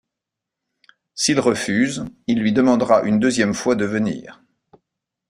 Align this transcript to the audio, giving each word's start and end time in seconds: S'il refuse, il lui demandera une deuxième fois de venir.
S'il 1.13 1.39
refuse, 1.39 2.05
il 2.25 2.39
lui 2.39 2.53
demandera 2.53 3.03
une 3.03 3.19
deuxième 3.19 3.53
fois 3.53 3.75
de 3.75 3.85
venir. 3.85 4.41